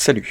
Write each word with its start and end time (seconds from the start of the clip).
Salut 0.00 0.24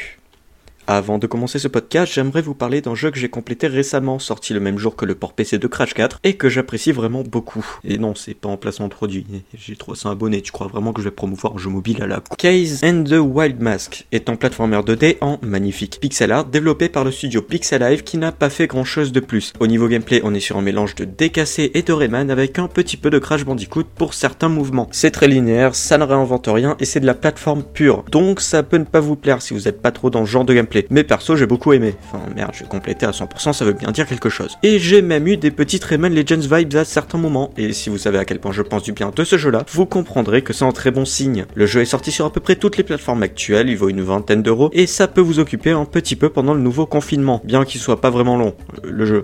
avant 0.89 1.19
de 1.19 1.27
commencer 1.27 1.59
ce 1.59 1.67
podcast, 1.67 2.11
j'aimerais 2.11 2.41
vous 2.41 2.55
parler 2.55 2.81
d'un 2.81 2.95
jeu 2.95 3.11
que 3.11 3.19
j'ai 3.19 3.29
complété 3.29 3.67
récemment, 3.67 4.17
sorti 4.17 4.55
le 4.55 4.59
même 4.59 4.79
jour 4.79 4.95
que 4.95 5.05
le 5.05 5.13
port 5.13 5.33
PC 5.33 5.59
de 5.59 5.67
Crash 5.67 5.93
4, 5.93 6.19
et 6.23 6.33
que 6.33 6.49
j'apprécie 6.49 6.91
vraiment 6.91 7.21
beaucoup. 7.21 7.63
Et 7.83 7.99
non, 7.99 8.15
c'est 8.15 8.33
pas 8.33 8.49
en 8.49 8.57
placement 8.57 8.87
de 8.87 8.93
produit, 8.93 9.23
j'ai 9.53 9.75
300 9.75 10.09
abonnés, 10.09 10.41
tu 10.41 10.51
crois 10.51 10.65
vraiment 10.65 10.91
que 10.91 11.03
je 11.03 11.09
vais 11.09 11.15
promouvoir 11.15 11.53
un 11.53 11.57
jeu 11.59 11.69
mobile 11.69 12.01
à 12.01 12.07
la 12.07 12.23
Case 12.39 12.83
and 12.83 13.03
the 13.03 13.19
Wild 13.19 13.61
Mask 13.61 14.07
est 14.11 14.29
un 14.29 14.35
platformer 14.35 14.77
2D 14.77 15.17
en 15.21 15.37
magnifique 15.43 15.99
pixel 16.01 16.31
art 16.31 16.45
développé 16.45 16.89
par 16.89 17.03
le 17.03 17.11
studio 17.11 17.43
Pixelive 17.43 18.03
qui 18.03 18.17
n'a 18.17 18.31
pas 18.31 18.49
fait 18.49 18.65
grand 18.65 18.83
chose 18.83 19.11
de 19.11 19.19
plus. 19.19 19.53
Au 19.59 19.67
niveau 19.67 19.87
gameplay, 19.87 20.21
on 20.23 20.33
est 20.33 20.39
sur 20.39 20.57
un 20.57 20.63
mélange 20.63 20.95
de 20.95 21.05
décassé 21.05 21.69
et 21.75 21.83
de 21.83 21.93
Rayman 21.93 22.31
avec 22.31 22.57
un 22.57 22.67
petit 22.67 22.97
peu 22.97 23.11
de 23.11 23.19
Crash 23.19 23.45
Bandicoot 23.45 23.85
pour 23.95 24.15
certains 24.15 24.49
mouvements. 24.49 24.89
C'est 24.91 25.11
très 25.11 25.27
linéaire, 25.27 25.75
ça 25.75 25.99
ne 25.99 26.03
réinvente 26.03 26.47
rien 26.47 26.75
et 26.79 26.85
c'est 26.85 26.99
de 26.99 27.05
la 27.05 27.13
plateforme 27.13 27.61
pure. 27.61 28.05
Donc 28.09 28.41
ça 28.41 28.63
peut 28.63 28.77
ne 28.77 28.85
pas 28.85 29.01
vous 29.01 29.15
plaire 29.15 29.43
si 29.43 29.53
vous 29.53 29.67
êtes 29.67 29.83
pas 29.83 29.91
trop 29.91 30.09
dans 30.09 30.25
ce 30.25 30.31
genre 30.31 30.45
de 30.45 30.55
gameplay. 30.55 30.78
Mais 30.89 31.03
perso, 31.03 31.35
j'ai 31.35 31.45
beaucoup 31.45 31.73
aimé. 31.73 31.95
Enfin, 32.05 32.23
merde, 32.35 32.51
j'ai 32.53 32.65
complété 32.65 33.05
à 33.05 33.11
100%, 33.11 33.53
ça 33.53 33.65
veut 33.65 33.73
bien 33.73 33.91
dire 33.91 34.07
quelque 34.07 34.29
chose. 34.29 34.57
Et 34.63 34.79
j'ai 34.79 35.01
même 35.01 35.27
eu 35.27 35.37
des 35.37 35.51
petites 35.51 35.83
Rayman 35.83 36.13
Legends 36.13 36.55
vibes 36.55 36.75
à 36.75 36.85
certains 36.85 37.17
moments. 37.17 37.51
Et 37.57 37.73
si 37.73 37.89
vous 37.89 37.97
savez 37.97 38.17
à 38.17 38.25
quel 38.25 38.39
point 38.39 38.51
je 38.51 38.61
pense 38.61 38.83
du 38.83 38.91
bien 38.91 39.11
de 39.15 39.23
ce 39.23 39.37
jeu-là, 39.37 39.63
vous 39.71 39.85
comprendrez 39.85 40.41
que 40.41 40.53
c'est 40.53 40.65
un 40.65 40.71
très 40.71 40.91
bon 40.91 41.05
signe. 41.05 41.45
Le 41.55 41.65
jeu 41.65 41.81
est 41.81 41.85
sorti 41.85 42.11
sur 42.11 42.25
à 42.25 42.31
peu 42.31 42.39
près 42.39 42.55
toutes 42.55 42.77
les 42.77 42.83
plateformes 42.83 43.23
actuelles, 43.23 43.69
il 43.69 43.77
vaut 43.77 43.89
une 43.89 44.01
vingtaine 44.01 44.43
d'euros, 44.43 44.69
et 44.73 44.87
ça 44.87 45.07
peut 45.07 45.21
vous 45.21 45.39
occuper 45.39 45.71
un 45.71 45.85
petit 45.85 46.15
peu 46.15 46.29
pendant 46.29 46.53
le 46.53 46.61
nouveau 46.61 46.85
confinement, 46.85 47.41
bien 47.43 47.65
qu'il 47.65 47.81
soit 47.81 48.01
pas 48.01 48.09
vraiment 48.09 48.37
long, 48.37 48.55
le 48.83 49.05
jeu. 49.05 49.23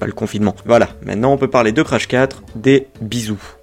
Pas 0.00 0.06
le 0.06 0.12
confinement. 0.12 0.56
Voilà, 0.64 0.88
maintenant 1.04 1.32
on 1.32 1.36
peut 1.36 1.48
parler 1.48 1.70
de 1.70 1.82
Crash 1.82 2.08
4, 2.08 2.42
des 2.56 2.88
bisous. 3.00 3.57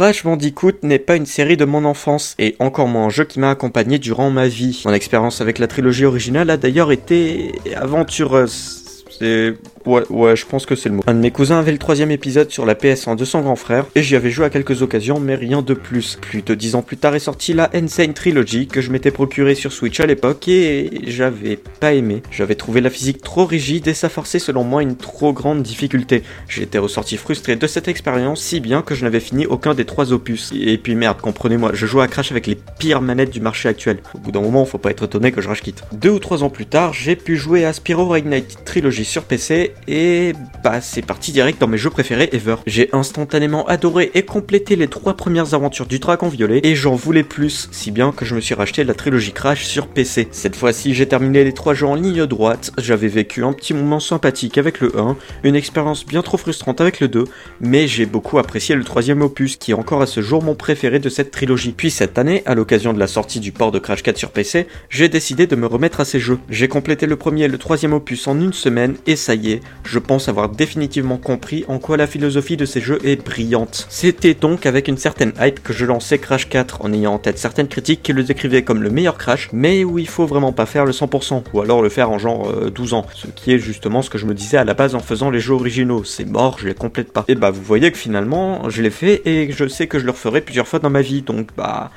Crash 0.00 0.24
Bandicoot 0.24 0.82
n'est 0.82 0.98
pas 0.98 1.16
une 1.16 1.26
série 1.26 1.58
de 1.58 1.66
mon 1.66 1.84
enfance, 1.84 2.34
et 2.38 2.56
encore 2.58 2.88
moins 2.88 3.04
un 3.04 3.10
jeu 3.10 3.24
qui 3.24 3.38
m'a 3.38 3.50
accompagné 3.50 3.98
durant 3.98 4.30
ma 4.30 4.48
vie. 4.48 4.80
Mon 4.86 4.94
expérience 4.94 5.42
avec 5.42 5.58
la 5.58 5.66
trilogie 5.66 6.06
originale 6.06 6.48
a 6.48 6.56
d'ailleurs 6.56 6.90
été 6.90 7.52
aventureuse. 7.76 9.04
C'est 9.10 9.56
Ouais, 9.86 10.02
ouais, 10.10 10.36
je 10.36 10.44
pense 10.44 10.66
que 10.66 10.74
c'est 10.74 10.88
le 10.88 10.96
mot. 10.96 11.02
Un 11.06 11.14
de 11.14 11.20
mes 11.20 11.30
cousins 11.30 11.58
avait 11.58 11.72
le 11.72 11.78
troisième 11.78 12.10
épisode 12.10 12.50
sur 12.50 12.66
la 12.66 12.74
PS1 12.74 13.16
de 13.16 13.24
son 13.24 13.40
grand 13.40 13.56
frère, 13.56 13.86
et 13.94 14.02
j'y 14.02 14.14
avais 14.14 14.30
joué 14.30 14.44
à 14.44 14.50
quelques 14.50 14.82
occasions, 14.82 15.20
mais 15.20 15.34
rien 15.34 15.62
de 15.62 15.74
plus. 15.74 16.18
Plus 16.20 16.42
de 16.42 16.54
dix 16.54 16.74
ans 16.74 16.82
plus 16.82 16.96
tard 16.96 17.14
est 17.14 17.20
sortie 17.20 17.54
la 17.54 17.70
Insane 17.72 18.12
Trilogy, 18.12 18.66
que 18.66 18.80
je 18.80 18.90
m'étais 18.90 19.10
procuré 19.10 19.54
sur 19.54 19.72
Switch 19.72 19.98
à 20.00 20.06
l'époque, 20.06 20.48
et 20.48 20.90
j'avais 21.06 21.56
pas 21.56 21.94
aimé. 21.94 22.22
J'avais 22.30 22.56
trouvé 22.56 22.80
la 22.80 22.90
physique 22.90 23.22
trop 23.22 23.46
rigide, 23.46 23.88
et 23.88 23.94
ça 23.94 24.08
forçait 24.08 24.38
selon 24.38 24.64
moi 24.64 24.82
une 24.82 24.96
trop 24.96 25.32
grande 25.32 25.62
difficulté. 25.62 26.22
J'étais 26.48 26.78
ressorti 26.78 27.16
frustré 27.16 27.56
de 27.56 27.66
cette 27.66 27.88
expérience, 27.88 28.42
si 28.42 28.60
bien 28.60 28.82
que 28.82 28.94
je 28.94 29.04
n'avais 29.04 29.20
fini 29.20 29.46
aucun 29.46 29.74
des 29.74 29.86
trois 29.86 30.12
opus. 30.12 30.52
Et 30.54 30.76
puis 30.76 30.94
merde, 30.94 31.20
comprenez-moi, 31.20 31.70
je 31.74 31.86
joue 31.86 32.00
à 32.00 32.08
Crash 32.08 32.30
avec 32.30 32.46
les 32.46 32.58
pires 32.78 33.00
manettes 33.00 33.30
du 33.30 33.40
marché 33.40 33.68
actuel. 33.68 33.98
Au 34.14 34.18
bout 34.18 34.32
d'un 34.32 34.42
moment, 34.42 34.64
faut 34.66 34.78
pas 34.78 34.90
être 34.90 35.04
étonné 35.04 35.32
que 35.32 35.40
je 35.40 35.48
rage 35.48 35.62
quitte. 35.62 35.82
Deux 35.92 36.10
ou 36.10 36.18
trois 36.18 36.42
ans 36.42 36.50
plus 36.50 36.66
tard, 36.66 36.92
j'ai 36.92 37.16
pu 37.16 37.36
jouer 37.36 37.64
à 37.64 37.72
Spyro 37.72 38.08
Reignite 38.08 38.58
Trilogy 38.64 39.04
sur 39.04 39.24
PC, 39.24 39.69
et 39.88 40.32
bah 40.62 40.80
c'est 40.80 41.04
parti 41.04 41.32
direct 41.32 41.60
dans 41.60 41.66
mes 41.66 41.78
jeux 41.78 41.90
préférés 41.90 42.28
ever. 42.32 42.56
J'ai 42.66 42.88
instantanément 42.92 43.66
adoré 43.66 44.10
et 44.14 44.22
complété 44.22 44.76
les 44.76 44.88
trois 44.88 45.14
premières 45.14 45.54
aventures 45.54 45.86
du 45.86 45.98
Dragon 45.98 46.28
Violet 46.28 46.60
et 46.62 46.74
j'en 46.74 46.94
voulais 46.94 47.22
plus, 47.22 47.68
si 47.72 47.90
bien 47.90 48.12
que 48.12 48.24
je 48.24 48.34
me 48.34 48.40
suis 48.40 48.54
racheté 48.54 48.84
la 48.84 48.94
trilogie 48.94 49.32
Crash 49.32 49.64
sur 49.64 49.86
PC. 49.86 50.28
Cette 50.30 50.56
fois-ci 50.56 50.94
j'ai 50.94 51.06
terminé 51.06 51.44
les 51.44 51.52
trois 51.52 51.74
jeux 51.74 51.86
en 51.86 51.94
ligne 51.94 52.26
droite, 52.26 52.72
j'avais 52.78 53.08
vécu 53.08 53.44
un 53.44 53.52
petit 53.52 53.74
moment 53.74 54.00
sympathique 54.00 54.58
avec 54.58 54.80
le 54.80 54.98
1, 54.98 55.16
une 55.44 55.56
expérience 55.56 56.06
bien 56.06 56.22
trop 56.22 56.36
frustrante 56.36 56.80
avec 56.80 57.00
le 57.00 57.08
2, 57.08 57.24
mais 57.60 57.86
j'ai 57.86 58.06
beaucoup 58.06 58.38
apprécié 58.38 58.74
le 58.74 58.84
troisième 58.84 59.22
opus 59.22 59.56
qui 59.56 59.72
est 59.72 59.74
encore 59.74 60.02
à 60.02 60.06
ce 60.06 60.20
jour 60.20 60.42
mon 60.42 60.54
préféré 60.54 60.98
de 60.98 61.08
cette 61.08 61.30
trilogie. 61.30 61.72
Puis 61.76 61.90
cette 61.90 62.18
année, 62.18 62.42
à 62.46 62.54
l'occasion 62.54 62.92
de 62.92 62.98
la 62.98 63.06
sortie 63.06 63.40
du 63.40 63.52
port 63.52 63.72
de 63.72 63.78
Crash 63.78 64.02
4 64.02 64.16
sur 64.16 64.30
PC, 64.30 64.66
j'ai 64.88 65.08
décidé 65.08 65.46
de 65.46 65.56
me 65.56 65.66
remettre 65.66 66.00
à 66.00 66.04
ces 66.04 66.20
jeux. 66.20 66.38
J'ai 66.48 66.68
complété 66.68 67.06
le 67.06 67.16
premier 67.16 67.44
et 67.44 67.48
le 67.48 67.58
troisième 67.58 67.92
opus 67.92 68.26
en 68.26 68.40
une 68.40 68.52
semaine 68.52 68.96
et 69.06 69.16
ça 69.16 69.34
y 69.34 69.52
est, 69.52 69.59
je 69.84 69.98
pense 69.98 70.28
avoir 70.28 70.48
définitivement 70.48 71.16
compris 71.16 71.64
en 71.68 71.78
quoi 71.78 71.96
la 71.96 72.06
philosophie 72.06 72.56
de 72.56 72.64
ces 72.64 72.80
jeux 72.80 72.98
est 73.04 73.16
brillante. 73.24 73.86
C'était 73.88 74.34
donc 74.34 74.66
avec 74.66 74.88
une 74.88 74.96
certaine 74.96 75.32
hype 75.40 75.62
que 75.62 75.72
je 75.72 75.84
lançais 75.84 76.18
Crash 76.18 76.48
4 76.48 76.84
en 76.84 76.92
ayant 76.92 77.14
en 77.14 77.18
tête 77.18 77.38
certaines 77.38 77.68
critiques 77.68 78.02
qui 78.02 78.12
le 78.12 78.22
décrivaient 78.22 78.62
comme 78.62 78.82
le 78.82 78.90
meilleur 78.90 79.18
Crash, 79.18 79.48
mais 79.52 79.84
où 79.84 79.98
il 79.98 80.08
faut 80.08 80.26
vraiment 80.26 80.52
pas 80.52 80.66
faire 80.66 80.84
le 80.84 80.92
100%, 80.92 81.44
ou 81.52 81.60
alors 81.60 81.82
le 81.82 81.88
faire 81.88 82.10
en 82.10 82.18
genre 82.18 82.52
12 82.70 82.92
euh, 82.92 82.96
ans, 82.96 83.06
ce 83.14 83.26
qui 83.28 83.52
est 83.52 83.58
justement 83.58 84.02
ce 84.02 84.10
que 84.10 84.18
je 84.18 84.26
me 84.26 84.34
disais 84.34 84.56
à 84.56 84.64
la 84.64 84.74
base 84.74 84.94
en 84.94 85.00
faisant 85.00 85.30
les 85.30 85.40
jeux 85.40 85.54
originaux, 85.54 86.04
c'est 86.04 86.24
mort, 86.24 86.58
je 86.58 86.68
les 86.68 86.74
complète 86.74 87.12
pas. 87.12 87.24
Et 87.28 87.34
bah 87.34 87.50
vous 87.50 87.62
voyez 87.62 87.90
que 87.90 87.98
finalement 87.98 88.68
je 88.70 88.82
l'ai 88.82 88.90
fait 88.90 89.22
et 89.26 89.50
je 89.52 89.68
sais 89.68 89.86
que 89.86 89.98
je 89.98 90.04
le 90.04 90.10
referai 90.10 90.40
plusieurs 90.40 90.68
fois 90.68 90.78
dans 90.78 90.90
ma 90.90 91.02
vie, 91.02 91.22
donc 91.22 91.48
bah 91.56 91.90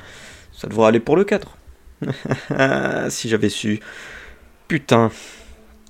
ça 0.52 0.68
devrait 0.68 0.88
aller 0.88 1.00
pour 1.00 1.16
le 1.16 1.24
4. 1.24 1.56
si 3.08 3.28
j'avais 3.28 3.48
su. 3.48 3.80
Putain. 4.68 5.10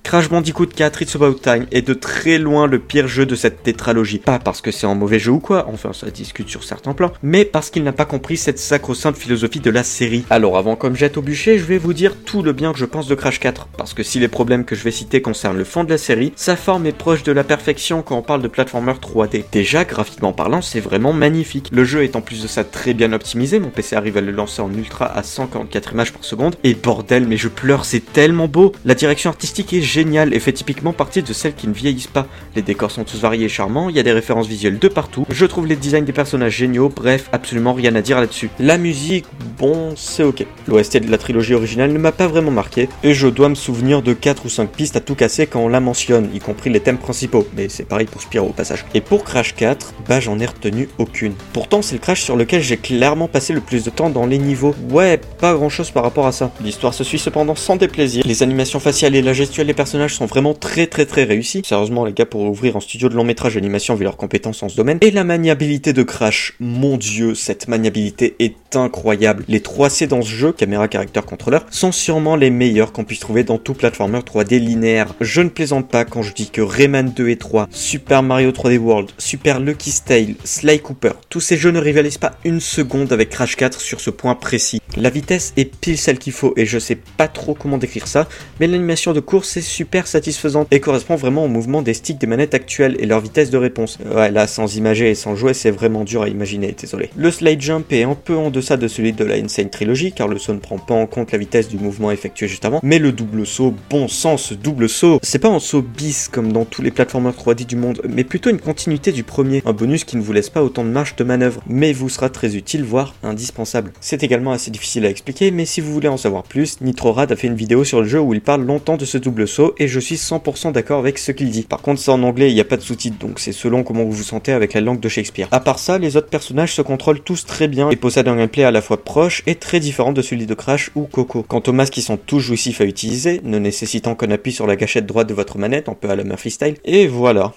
Crash 0.04 0.28
Bandicoot 0.28 0.66
4 0.66 1.00
It's 1.00 1.16
About 1.16 1.38
Time 1.42 1.66
est 1.72 1.80
de 1.80 1.94
très 1.94 2.38
loin 2.38 2.66
le 2.66 2.78
pire 2.78 3.08
jeu 3.08 3.24
de 3.24 3.34
cette 3.34 3.62
tétralogie. 3.62 4.18
Pas 4.18 4.38
parce 4.38 4.60
que 4.60 4.70
c'est 4.70 4.86
un 4.86 4.94
mauvais 4.94 5.18
jeu 5.18 5.32
ou 5.32 5.40
quoi, 5.40 5.66
enfin 5.72 5.94
ça 5.94 6.10
discute 6.10 6.50
sur 6.50 6.62
certains 6.62 6.92
plans, 6.92 7.10
mais 7.22 7.46
parce 7.46 7.70
qu'il 7.70 7.82
n'a 7.82 7.92
pas 7.92 8.04
compris 8.04 8.36
cette 8.36 8.58
sacro-sainte 8.58 9.16
philosophie 9.16 9.60
de 9.60 9.70
la 9.70 9.82
série. 9.82 10.26
Alors 10.28 10.58
avant 10.58 10.76
comme 10.76 10.94
jette 10.94 11.16
au 11.16 11.22
bûcher, 11.22 11.58
je 11.58 11.64
vais 11.64 11.78
vous 11.78 11.94
dire 11.94 12.16
tout 12.22 12.42
le 12.42 12.52
bien 12.52 12.74
que 12.74 12.78
je 12.78 12.84
pense 12.84 13.08
de 13.08 13.14
Crash 13.14 13.40
4, 13.40 13.68
parce 13.78 13.94
que 13.94 14.02
si 14.02 14.20
les 14.20 14.28
problèmes 14.28 14.66
que 14.66 14.76
je 14.76 14.84
vais 14.84 14.90
citer 14.90 15.22
concernent 15.22 15.56
le 15.56 15.64
fond 15.64 15.84
de 15.84 15.90
la 15.90 15.98
série, 15.98 16.34
sa 16.36 16.54
forme 16.54 16.84
est 16.84 16.96
proche 16.96 17.22
de 17.22 17.32
la 17.32 17.42
perfection 17.42 18.02
quand 18.02 18.18
on 18.18 18.22
parle 18.22 18.42
de 18.42 18.48
platformer 18.48 18.92
3D. 18.92 19.44
Déjà, 19.52 19.86
graphiquement 19.86 20.34
parlant, 20.34 20.60
c'est 20.60 20.80
vraiment 20.80 21.14
magnifique. 21.14 21.70
Le 21.72 21.84
jeu 21.84 22.04
est 22.04 22.14
en 22.14 22.20
plus 22.20 22.42
de 22.42 22.46
ça 22.46 22.62
très 22.62 22.92
bien 22.92 23.14
optimisé, 23.14 23.58
mon 23.58 23.70
PC 23.70 23.96
arrive 23.96 24.18
à 24.18 24.20
le 24.20 24.32
lancer 24.32 24.60
en 24.60 24.72
ultra 24.72 25.06
à 25.06 25.22
144 25.22 25.94
images 25.94 26.12
par 26.12 26.24
seconde, 26.24 26.56
et 26.62 26.74
bordel, 26.74 27.26
mais 27.26 27.38
je 27.38 27.48
pleure, 27.48 27.86
c'est 27.86 28.12
tellement 28.12 28.48
beau. 28.48 28.72
La 28.84 28.94
direction 28.94 29.30
artistique 29.30 29.72
est 29.72 29.93
génial 29.94 30.34
et 30.34 30.40
fait 30.40 30.52
typiquement 30.52 30.92
partie 30.92 31.22
de 31.22 31.32
celles 31.32 31.54
qui 31.54 31.68
ne 31.68 31.72
vieillissent 31.72 32.08
pas. 32.08 32.26
Les 32.56 32.62
décors 32.62 32.90
sont 32.90 33.04
tous 33.04 33.20
variés 33.20 33.44
et 33.44 33.48
charmants, 33.48 33.88
il 33.88 33.94
y 33.94 34.00
a 34.00 34.02
des 34.02 34.12
références 34.12 34.48
visuelles 34.48 34.80
de 34.80 34.88
partout, 34.88 35.24
je 35.30 35.46
trouve 35.46 35.68
les 35.68 35.76
designs 35.76 36.04
des 36.04 36.12
personnages 36.12 36.56
géniaux, 36.56 36.92
bref, 36.94 37.28
absolument 37.30 37.74
rien 37.74 37.94
à 37.94 38.02
dire 38.02 38.18
là-dessus. 38.18 38.50
La 38.58 38.76
musique, 38.76 39.24
bon, 39.56 39.94
c'est 39.96 40.24
ok. 40.24 40.44
L'OST 40.66 40.96
de 40.96 41.10
la 41.12 41.18
trilogie 41.18 41.54
originale 41.54 41.92
ne 41.92 41.98
m'a 41.98 42.10
pas 42.10 42.26
vraiment 42.26 42.50
marqué, 42.50 42.88
et 43.04 43.14
je 43.14 43.28
dois 43.28 43.48
me 43.48 43.54
souvenir 43.54 44.02
de 44.02 44.14
4 44.14 44.46
ou 44.46 44.48
5 44.48 44.68
pistes 44.68 44.96
à 44.96 45.00
tout 45.00 45.14
casser 45.14 45.46
quand 45.46 45.60
on 45.60 45.68
la 45.68 45.78
mentionne, 45.78 46.28
y 46.34 46.40
compris 46.40 46.70
les 46.70 46.80
thèmes 46.80 46.98
principaux, 46.98 47.46
mais 47.56 47.68
c'est 47.68 47.84
pareil 47.84 48.06
pour 48.06 48.20
Spyro 48.20 48.48
au 48.48 48.52
passage. 48.52 48.84
Et 48.94 49.00
pour 49.00 49.22
Crash 49.22 49.54
4, 49.54 49.94
bah 50.08 50.18
j'en 50.18 50.40
ai 50.40 50.46
retenu 50.46 50.88
aucune. 50.98 51.34
Pourtant, 51.52 51.82
c'est 51.82 51.94
le 51.94 52.00
Crash 52.00 52.22
sur 52.22 52.34
lequel 52.34 52.62
j'ai 52.62 52.78
clairement 52.78 53.28
passé 53.28 53.52
le 53.52 53.60
plus 53.60 53.84
de 53.84 53.90
temps 53.90 54.10
dans 54.10 54.26
les 54.26 54.38
niveaux. 54.38 54.74
Ouais, 54.90 55.20
pas 55.38 55.54
grand 55.54 55.68
chose 55.68 55.92
par 55.92 56.02
rapport 56.02 56.26
à 56.26 56.32
ça. 56.32 56.50
L'histoire 56.60 56.94
se 56.94 57.04
suit 57.04 57.20
cependant 57.20 57.54
sans 57.54 57.76
déplaisir, 57.76 58.24
les 58.26 58.42
animations 58.42 58.80
faciales 58.80 59.14
et 59.14 59.22
la 59.22 59.32
gestuelle 59.32 59.68
des 59.68 59.74
personnages 59.74 59.83
personnages 59.84 60.14
sont 60.14 60.24
vraiment 60.24 60.54
très 60.54 60.86
très 60.86 61.04
très 61.04 61.24
réussis. 61.24 61.60
Sérieusement, 61.62 62.06
les 62.06 62.14
gars 62.14 62.24
pourraient 62.24 62.48
ouvrir 62.48 62.74
un 62.74 62.80
studio 62.80 63.10
de 63.10 63.14
long 63.14 63.22
métrage 63.22 63.56
d'animation 63.56 63.94
vu 63.94 64.04
leurs 64.04 64.16
compétences 64.16 64.62
en 64.62 64.70
ce 64.70 64.76
domaine. 64.76 64.96
Et 65.02 65.10
la 65.10 65.24
maniabilité 65.24 65.92
de 65.92 66.02
Crash, 66.02 66.54
mon 66.58 66.96
dieu, 66.96 67.34
cette 67.34 67.68
maniabilité 67.68 68.34
est 68.38 68.76
incroyable. 68.76 69.44
Les 69.46 69.60
3C 69.60 70.06
dans 70.06 70.22
ce 70.22 70.30
jeu, 70.30 70.52
caméra, 70.52 70.88
caractère, 70.88 71.26
contrôleur, 71.26 71.66
sont 71.70 71.92
sûrement 71.92 72.34
les 72.34 72.48
meilleurs 72.48 72.92
qu'on 72.92 73.04
puisse 73.04 73.20
trouver 73.20 73.44
dans 73.44 73.58
tout 73.58 73.74
platformer 73.74 74.20
3D 74.20 74.58
linéaire. 74.58 75.14
Je 75.20 75.42
ne 75.42 75.50
plaisante 75.50 75.90
pas 75.90 76.06
quand 76.06 76.22
je 76.22 76.32
dis 76.32 76.48
que 76.48 76.62
Rayman 76.62 77.12
2 77.14 77.28
et 77.28 77.36
3, 77.36 77.68
Super 77.70 78.22
Mario 78.22 78.52
3D 78.52 78.78
World, 78.78 79.10
Super 79.18 79.60
Lucky 79.60 79.92
Tale, 80.02 80.34
Sly 80.44 80.80
Cooper, 80.80 81.12
tous 81.28 81.40
ces 81.40 81.58
jeux 81.58 81.72
ne 81.72 81.78
rivalisent 81.78 82.16
pas 82.16 82.32
une 82.44 82.60
seconde 82.60 83.12
avec 83.12 83.28
Crash 83.28 83.56
4 83.56 83.78
sur 83.82 84.00
ce 84.00 84.08
point 84.08 84.34
précis. 84.34 84.80
La 84.96 85.10
vitesse 85.10 85.52
est 85.58 85.76
pile 85.76 85.98
celle 85.98 86.18
qu'il 86.18 86.32
faut 86.32 86.54
et 86.56 86.64
je 86.64 86.78
sais 86.78 86.96
pas 86.96 87.28
trop 87.28 87.52
comment 87.52 87.76
décrire 87.76 88.06
ça, 88.06 88.28
mais 88.60 88.66
l'animation 88.66 89.12
de 89.12 89.20
course 89.20 89.56
est 89.56 89.73
super 89.74 90.06
satisfaisante 90.06 90.68
et 90.70 90.78
correspond 90.78 91.16
vraiment 91.16 91.44
au 91.44 91.48
mouvement 91.48 91.82
des 91.82 91.94
sticks 91.94 92.18
des 92.18 92.28
manettes 92.28 92.54
actuelles 92.54 92.96
et 93.00 93.06
leur 93.06 93.20
vitesse 93.20 93.50
de 93.50 93.58
réponse. 93.58 93.98
Ouais, 94.14 94.30
là, 94.30 94.46
sans 94.46 94.76
imager 94.76 95.10
et 95.10 95.16
sans 95.16 95.34
jouer, 95.34 95.52
c'est 95.52 95.72
vraiment 95.72 96.04
dur 96.04 96.22
à 96.22 96.28
imaginer, 96.28 96.76
désolé. 96.80 97.10
Le 97.16 97.30
slide 97.32 97.60
jump 97.60 97.92
est 97.92 98.04
un 98.04 98.14
peu 98.14 98.36
en 98.36 98.50
deçà 98.50 98.76
de 98.76 98.86
celui 98.86 99.12
de 99.12 99.24
la 99.24 99.34
Insane 99.34 99.70
Trilogy, 99.70 100.12
car 100.12 100.28
le 100.28 100.38
saut 100.38 100.54
ne 100.54 100.60
prend 100.60 100.78
pas 100.78 100.94
en 100.94 101.06
compte 101.06 101.32
la 101.32 101.38
vitesse 101.38 101.66
du 101.66 101.76
mouvement 101.76 102.12
effectué 102.12 102.46
juste 102.46 102.64
avant, 102.64 102.78
mais 102.84 103.00
le 103.00 103.10
double 103.10 103.44
saut, 103.46 103.74
bon 103.90 104.06
sens, 104.06 104.52
double 104.52 104.88
saut, 104.88 105.18
c'est 105.22 105.40
pas 105.40 105.48
un 105.48 105.58
saut 105.58 105.82
bis 105.82 106.28
comme 106.28 106.52
dans 106.52 106.64
tous 106.64 106.82
les 106.82 106.92
plateformers 106.92 107.32
3D 107.32 107.66
du 107.66 107.74
monde, 107.74 108.00
mais 108.08 108.22
plutôt 108.22 108.50
une 108.50 108.60
continuité 108.60 109.10
du 109.10 109.24
premier, 109.24 109.60
un 109.66 109.72
bonus 109.72 110.04
qui 110.04 110.16
ne 110.16 110.22
vous 110.22 110.32
laisse 110.32 110.50
pas 110.50 110.62
autant 110.62 110.84
de 110.84 110.90
marge 110.90 111.16
de 111.16 111.24
manœuvre, 111.24 111.62
mais 111.66 111.92
vous 111.92 112.08
sera 112.08 112.28
très 112.28 112.54
utile, 112.54 112.84
voire 112.84 113.14
indispensable. 113.24 113.92
C'est 114.00 114.22
également 114.22 114.52
assez 114.52 114.70
difficile 114.70 115.04
à 115.04 115.10
expliquer, 115.10 115.50
mais 115.50 115.64
si 115.64 115.80
vous 115.80 115.92
voulez 115.92 116.08
en 116.08 116.16
savoir 116.16 116.44
plus, 116.44 116.80
Nitrorad 116.80 117.32
a 117.32 117.36
fait 117.36 117.48
une 117.48 117.56
vidéo 117.56 117.82
sur 117.82 118.02
le 118.02 118.06
jeu 118.06 118.20
où 118.20 118.34
il 118.34 118.40
parle 118.40 118.64
longtemps 118.64 118.96
de 118.96 119.04
ce 119.04 119.18
double 119.18 119.48
saut 119.48 119.53
et 119.78 119.88
je 119.88 120.00
suis 120.00 120.16
100% 120.16 120.72
d'accord 120.72 120.98
avec 120.98 121.18
ce 121.18 121.32
qu'il 121.32 121.50
dit. 121.50 121.62
Par 121.62 121.80
contre, 121.80 122.00
c'est 122.00 122.10
en 122.10 122.22
anglais, 122.22 122.50
il 122.50 122.54
n'y 122.54 122.60
a 122.60 122.64
pas 122.64 122.76
de 122.76 122.82
sous-titres, 122.82 123.18
donc 123.18 123.38
c'est 123.38 123.52
selon 123.52 123.82
comment 123.82 124.04
vous 124.04 124.12
vous 124.12 124.22
sentez 124.22 124.52
avec 124.52 124.74
la 124.74 124.80
langue 124.80 125.00
de 125.00 125.08
Shakespeare. 125.08 125.48
À 125.50 125.60
part 125.60 125.78
ça, 125.78 125.98
les 125.98 126.16
autres 126.16 126.28
personnages 126.28 126.74
se 126.74 126.82
contrôlent 126.82 127.20
tous 127.20 127.46
très 127.46 127.68
bien 127.68 127.90
et 127.90 127.96
possèdent 127.96 128.28
un 128.28 128.36
gameplay 128.36 128.64
à 128.64 128.70
la 128.70 128.82
fois 128.82 129.02
proche 129.02 129.42
et 129.46 129.54
très 129.54 129.80
différent 129.80 130.12
de 130.12 130.22
celui 130.22 130.46
de 130.46 130.54
Crash 130.54 130.90
ou 130.94 131.02
Coco. 131.04 131.42
Quant 131.42 131.62
aux 131.66 131.72
masques 131.72 131.94
qui 131.94 132.02
sont 132.02 132.16
tous 132.16 132.40
jouissifs 132.40 132.80
à 132.80 132.84
utiliser, 132.84 133.40
ne 133.44 133.58
nécessitant 133.58 134.14
qu'un 134.14 134.30
appui 134.30 134.52
sur 134.52 134.66
la 134.66 134.76
gâchette 134.76 135.06
droite 135.06 135.28
de 135.28 135.34
votre 135.34 135.58
manette, 135.58 135.88
un 135.88 135.94
peu 135.94 136.10
à 136.10 136.16
la 136.16 136.24
Murphy 136.24 136.50
style, 136.50 136.76
et 136.84 137.06
voilà. 137.06 137.52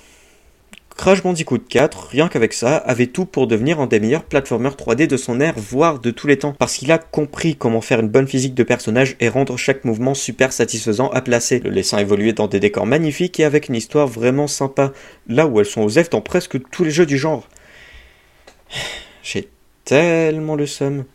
Crash 0.98 1.22
Bandicoot 1.22 1.60
4, 1.60 2.08
rien 2.08 2.28
qu'avec 2.28 2.54
ça, 2.54 2.76
avait 2.76 3.06
tout 3.06 3.26
pour 3.26 3.46
devenir 3.46 3.80
un 3.80 3.86
des 3.86 4.00
meilleurs 4.00 4.24
platformers 4.24 4.74
3D 4.74 5.06
de 5.06 5.16
son 5.16 5.40
ère, 5.40 5.54
voire 5.56 6.00
de 6.00 6.10
tous 6.10 6.26
les 6.26 6.40
temps, 6.40 6.54
parce 6.58 6.74
qu'il 6.74 6.92
a 6.92 6.98
compris 6.98 7.56
comment 7.56 7.82
faire 7.82 8.00
une 8.00 8.10
bonne 8.10 8.28
physique 8.28 8.56
de 8.56 8.64
personnage 8.64 9.16
et 9.20 9.30
rendre 9.30 9.58
chaque 9.58 9.86
mouvement 9.86 10.16
super 10.16 10.52
satisfaisant 10.52 11.10
à 11.10 11.22
placer, 11.22 11.60
le 11.60 11.70
laissant 11.70 12.00
évoluer 12.00 12.34
dans 12.34 12.48
des 12.48 12.60
décors 12.60 12.88
magnifiques 12.88 13.40
et 13.40 13.44
avec 13.44 13.70
une 13.70 13.76
histoire 13.76 14.08
vraiment 14.08 14.48
sympa, 14.48 14.92
là 15.28 15.46
où 15.46 15.60
elles 15.60 15.68
sont 15.68 15.84
aux 15.84 15.90
F 15.90 16.10
dans 16.10 16.22
presque 16.22 16.60
tous 16.72 16.84
les 16.84 16.92
jeux 16.92 17.06
du 17.06 17.20
genre. 17.20 17.48
J'ai 19.22 19.50
tellement 19.86 20.56
le 20.56 20.66
seum. 20.66 21.06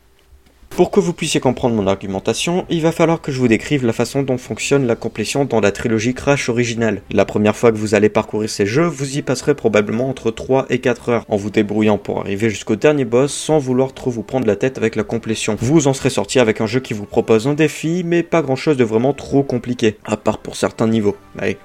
Pour 0.74 0.90
que 0.90 1.00
vous 1.00 1.12
puissiez 1.12 1.38
comprendre 1.38 1.76
mon 1.76 1.86
argumentation, 1.86 2.64
il 2.70 2.80
va 2.80 2.92
falloir 2.92 3.20
que 3.20 3.30
je 3.30 3.38
vous 3.38 3.46
décrive 3.46 3.84
la 3.84 3.92
façon 3.92 4.22
dont 4.22 4.38
fonctionne 4.38 4.86
la 4.86 4.96
complétion 4.96 5.44
dans 5.44 5.60
la 5.60 5.70
trilogie 5.70 6.14
Crash 6.14 6.48
originale. 6.48 7.02
La 7.10 7.26
première 7.26 7.54
fois 7.54 7.70
que 7.70 7.76
vous 7.76 7.94
allez 7.94 8.08
parcourir 8.08 8.48
ces 8.48 8.64
jeux, 8.64 8.86
vous 8.86 9.18
y 9.18 9.22
passerez 9.22 9.54
probablement 9.54 10.08
entre 10.08 10.30
3 10.30 10.64
et 10.70 10.78
4 10.78 11.08
heures, 11.10 11.24
en 11.28 11.36
vous 11.36 11.50
débrouillant 11.50 11.98
pour 11.98 12.20
arriver 12.20 12.48
jusqu'au 12.48 12.74
dernier 12.74 13.04
boss 13.04 13.34
sans 13.34 13.58
vouloir 13.58 13.92
trop 13.92 14.10
vous 14.10 14.22
prendre 14.22 14.46
la 14.46 14.56
tête 14.56 14.78
avec 14.78 14.96
la 14.96 15.04
complétion. 15.04 15.58
Vous 15.60 15.88
en 15.88 15.92
serez 15.92 16.08
sorti 16.08 16.38
avec 16.38 16.62
un 16.62 16.66
jeu 16.66 16.80
qui 16.80 16.94
vous 16.94 17.04
propose 17.04 17.46
un 17.46 17.54
défi, 17.54 18.02
mais 18.02 18.22
pas 18.22 18.40
grand 18.40 18.56
chose 18.56 18.78
de 18.78 18.84
vraiment 18.84 19.12
trop 19.12 19.42
compliqué, 19.42 19.98
à 20.06 20.16
part 20.16 20.38
pour 20.38 20.56
certains 20.56 20.88
niveaux. 20.88 21.16